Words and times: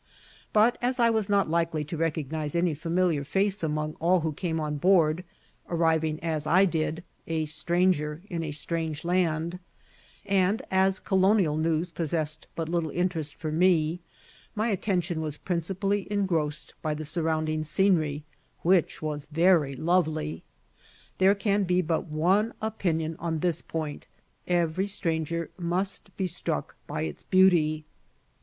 But, 0.51 0.79
as 0.81 0.99
I 0.99 1.11
was 1.11 1.29
not 1.29 1.47
likely 1.47 1.83
to 1.83 1.95
recognise 1.95 2.55
any 2.55 2.73
familiar 2.73 3.23
face 3.23 3.61
among 3.61 3.93
all 3.99 4.21
who 4.21 4.33
came 4.33 4.59
on 4.59 4.77
board, 4.77 5.23
arriving 5.69 6.19
as 6.23 6.47
I 6.47 6.65
did, 6.65 7.03
a 7.27 7.45
"stranger 7.45 8.19
in 8.27 8.41
a 8.43 8.49
strange 8.49 9.05
land," 9.05 9.59
and 10.25 10.59
as 10.71 10.99
colonial 10.99 11.55
news 11.55 11.91
possessed 11.91 12.47
but 12.55 12.67
little 12.67 12.89
interest 12.89 13.35
for 13.35 13.51
me, 13.51 13.99
my 14.55 14.69
attention 14.69 15.21
was 15.21 15.37
principally 15.37 16.07
engrossed 16.11 16.73
by 16.81 16.95
the 16.95 17.05
surrounding 17.05 17.63
scenery, 17.63 18.23
which 18.63 19.03
was 19.03 19.27
very 19.31 19.75
lovely. 19.75 20.41
There 21.19 21.35
can 21.35 21.63
be 21.63 21.79
but 21.83 22.07
one 22.07 22.53
opinion 22.59 23.17
on 23.19 23.37
this 23.37 23.61
point; 23.61 24.07
every 24.47 24.87
stranger 24.87 25.51
must 25.59 26.17
be 26.17 26.25
struck 26.25 26.75
by 26.87 27.01
its 27.03 27.21
beauty. 27.21 27.85